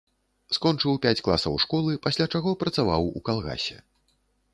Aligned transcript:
Скончыў 0.55 0.95
пяць 1.03 1.19
класаў 1.27 1.59
школы, 1.63 1.93
пасля 2.05 2.27
чаго 2.37 2.53
працаваў 2.65 3.07
у 3.21 3.23
калгасе. 3.29 3.77